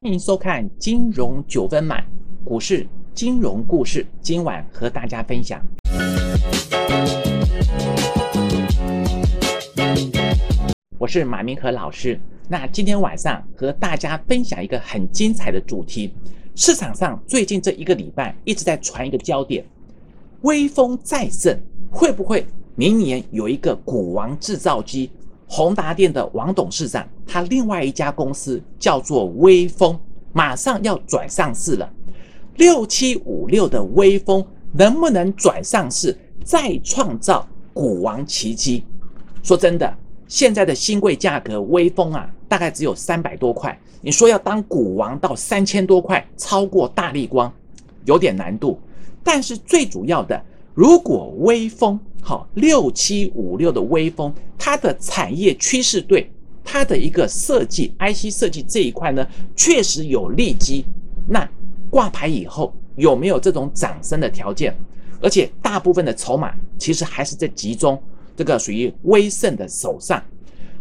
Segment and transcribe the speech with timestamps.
[0.00, 2.00] 欢迎收看《金融九分满》
[2.48, 5.60] 股市金融故事，今晚和大家分享。
[10.98, 12.16] 我是马明和老师。
[12.48, 16.14] 那今天晚上和大家分享一个很精彩的主题。
[16.54, 19.64] 市场上最近这一个礼拜一直在传一个焦点：
[20.42, 21.60] 威风再盛，
[21.90, 22.46] 会不会
[22.76, 25.10] 明年有一个股王制造机？
[25.48, 29.98] 宏达电的王董事长，他另外一家公司叫做威风，
[30.32, 31.90] 马上要转上市了。
[32.56, 38.84] 六七五六的威风能不能转上市，再创造股王奇迹？
[39.42, 43.76] 说真的，现在的新贵价格，威风啊，大概只有三百多块。
[44.02, 47.50] 你说要当股王到三千多块，超过大力光，
[48.04, 48.78] 有点难度。
[49.24, 50.40] 但是最主要的，
[50.74, 56.30] 如果威风，好，六七五六的微风，它的产业趋势对
[56.62, 60.84] 它的一个设计 IC 设计这一块呢，确实有利基。
[61.26, 61.48] 那
[61.88, 64.76] 挂牌以后有没有这种涨升的条件？
[65.22, 67.98] 而且大部分的筹码其实还是在集中
[68.36, 70.22] 这个属于威盛的手上。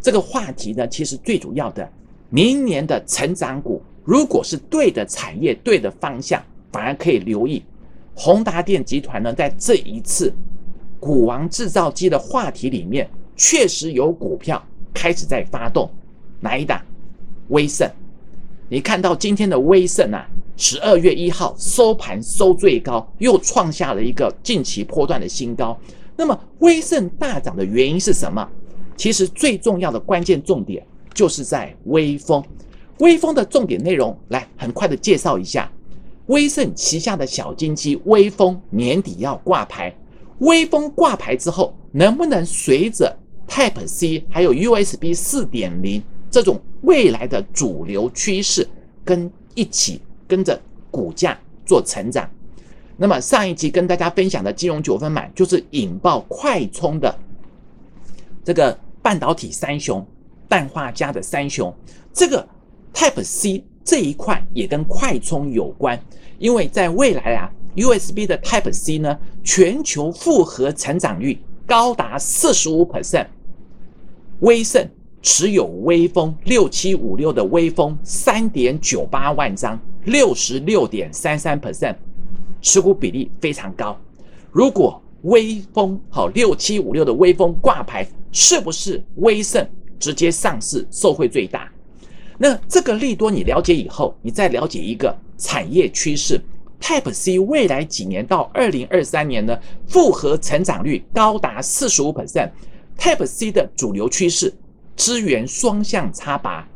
[0.00, 1.88] 这个话题呢，其实最主要的，
[2.28, 7.62] 明年的成长股，如果是对的产业、对的方向，反而可以留意。
[8.16, 10.34] 宏达电集团呢，在这一次。
[11.06, 14.60] 股王制造机的话题里面，确实有股票
[14.92, 15.88] 开始在发动，
[16.40, 16.82] 哪一档？
[17.50, 17.88] 威盛。
[18.68, 25.78] 你看到今天的威盛啊，十二月一号收盘收最高，又创下了一个近期波段的新高。
[26.16, 28.44] 那么威盛大涨的原因是什么？
[28.96, 30.84] 其实最重要的关键重点
[31.14, 32.42] 就是在威风。
[32.98, 35.70] 威风的重点内容，来很快的介绍一下。
[36.26, 39.94] 威盛旗下的小金鸡威风年底要挂牌。
[40.40, 43.16] 微风挂牌之后，能不能随着
[43.48, 48.68] Type C 还有 USB 四点零这种未来的主流趋势，
[49.04, 52.28] 跟一起跟着股价做成长？
[52.96, 57.18] 那么上一集跟大家分享的金融九分满，就是引爆快充的
[58.44, 60.06] 这个半导体三雄，
[60.48, 61.74] 氮化镓的三雄，
[62.12, 62.46] 这个
[62.92, 65.98] Type C 这一块也跟快充有关，
[66.38, 67.50] 因为在未来啊。
[67.76, 73.26] USB 的 Type C 呢，全球复合成长率高达四十五 percent。
[74.40, 74.88] 威盛
[75.22, 81.96] 持有微风六七五六的微风三点九八万张，六十六点三三 percent，
[82.62, 83.98] 持股比例非常高。
[84.50, 89.66] 如果微风好六七五六的微风挂牌，是不是威盛
[89.98, 91.70] 直接上市受惠最大？
[92.38, 96.40] 那这个利多你了解以后，你再了解一个产业趋势。
[96.80, 102.50] Type C 未来几年到二零二三年呢，复合成长率高达四十五 percent。
[102.98, 104.52] Type C 的主流趋势，
[104.94, 106.66] 支援双向插拔，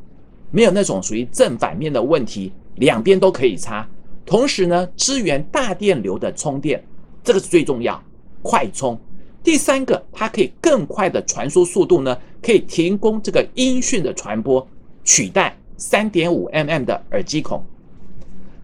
[0.51, 3.89] 没有那种属于正反面的问题，两边都可以插。
[4.27, 6.85] 同时呢，支援大电流的充电，
[7.25, 8.03] 这个是最重要，
[8.43, 8.99] 快充。
[9.43, 14.67] 第三个，它可以更快的传输速度呢，可以提供这个音讯的传播，
[15.03, 17.65] 取代三点五 mm 的耳机孔。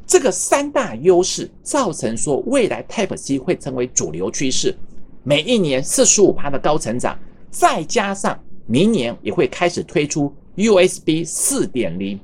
[0.06, 4.72] 这个三大优势造成说，未来 Type C 会成为主流趋势，
[5.24, 7.18] 每一年四十五的高成长，
[7.50, 12.20] 再加上明年也会开始推出 USB 四点零，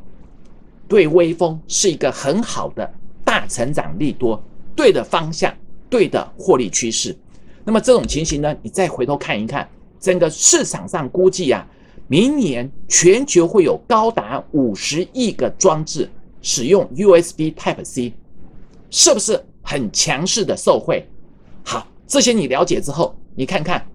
[0.86, 2.88] 对微风是一个很好的
[3.24, 4.40] 大成长力多，
[4.76, 5.52] 对的方向，
[5.90, 7.16] 对的获利趋势。
[7.64, 11.66] 那么这种情形呢，你再回头看一看，整个市场上估计啊，
[12.06, 16.08] 明年全球会有高达五十亿个装置。
[16.42, 18.12] 使用 USB Type C
[18.90, 21.08] 是不是很强势的受惠？
[21.64, 23.86] 好，这些你了解之后，你看看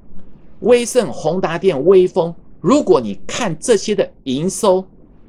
[0.62, 4.84] 威盛、宏达电、威风，如果你看这些的营收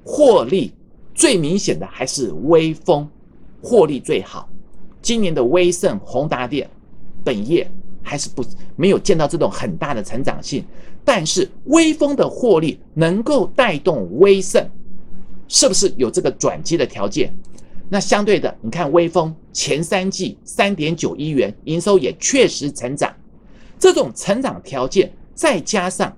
[0.04, 0.72] 获利，
[1.14, 3.06] 最明显的还是威风
[3.60, 4.48] 获利最好。
[5.02, 6.70] 今年的威盛、宏达电
[7.24, 7.70] 本业
[8.02, 8.44] 还是不
[8.76, 10.64] 没有见到这种很大的成长性，
[11.04, 14.64] 但是威风的获利能够带动威盛。
[15.48, 17.34] 是不是有这个转机的条件？
[17.88, 23.10] 那相对的，你看微风前三季三点九亿元营收也确实成长，
[23.78, 26.14] 这种成长条件再加上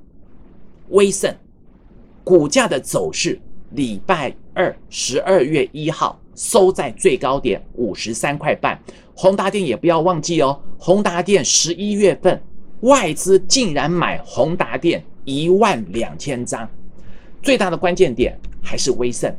[0.88, 1.32] 威盛
[2.24, 3.40] 股价的走势，
[3.70, 8.76] 礼拜二十二月一号收在最高点五十三块半。
[9.14, 12.42] 宏达电也不要忘记哦，宏达电十一月份
[12.80, 16.68] 外资竟然买宏达电一万两千张，
[17.42, 18.36] 最大的关键点。
[18.62, 19.34] 还是威盛，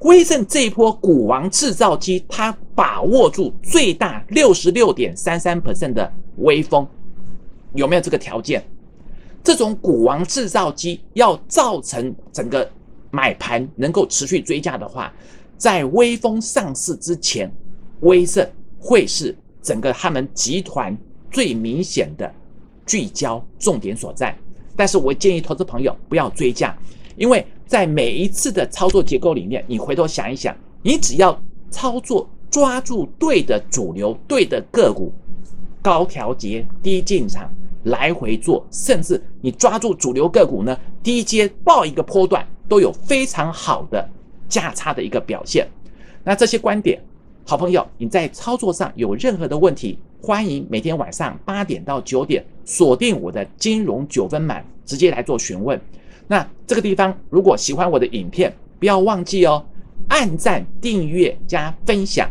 [0.00, 6.86] 威盛这一波股王制造机，它把握住最大六十六点三三 percent 的威风，
[7.74, 8.64] 有没有这个条件？
[9.44, 12.70] 这种股王制造机要造成整个
[13.10, 15.12] 买盘能够持续追加的话，
[15.58, 17.52] 在微风上市之前，
[18.00, 18.48] 威盛
[18.78, 20.96] 会是整个他们集团
[21.30, 22.32] 最明显的
[22.86, 24.36] 聚焦重点所在。
[24.76, 26.76] 但是我建议投资朋友不要追价，
[27.16, 35.12] 因为在每一次的操作结构里面，你回头想一想，你只要操作抓住对的主流、对的个股，
[35.80, 37.52] 高调节、低进场。
[37.86, 44.08] 来回做，甚至你抓住主流个股呢，低阶报一个波段，都有非常好的
[44.48, 45.66] 价差的一个表现。
[46.22, 47.02] 那这些观点，
[47.44, 55.80] 好朋友，你在操作上有任何的问题，欢迎每天晚上八点到九点锁定我的金融九分满，直接来做询问。
[56.32, 59.62] 那这个地方，如果喜欢我的影片，不要忘记哦，
[60.08, 62.26] 按赞、订阅加分享，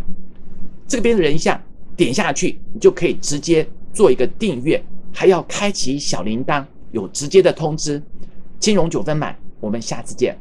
[0.88, 1.62] 这边的人像
[1.96, 3.64] 点下去，你就可以直接
[3.94, 4.84] 做一个订阅。
[5.14, 8.02] 还要开启小铃铛，有直接的通知。
[8.58, 10.36] 金融九分满，我们下次见。